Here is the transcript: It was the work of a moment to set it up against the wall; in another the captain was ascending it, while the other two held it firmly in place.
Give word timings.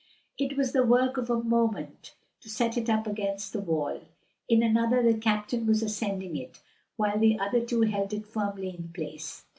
It 0.39 0.57
was 0.57 0.71
the 0.71 0.83
work 0.83 1.17
of 1.17 1.29
a 1.29 1.43
moment 1.43 2.15
to 2.39 2.49
set 2.49 2.75
it 2.75 2.89
up 2.89 3.05
against 3.05 3.53
the 3.53 3.59
wall; 3.61 4.01
in 4.49 4.63
another 4.63 5.03
the 5.03 5.15
captain 5.15 5.67
was 5.67 5.83
ascending 5.83 6.35
it, 6.37 6.59
while 6.97 7.19
the 7.19 7.37
other 7.37 7.63
two 7.63 7.81
held 7.81 8.11
it 8.11 8.25
firmly 8.25 8.69
in 8.69 8.89
place. 8.95 9.43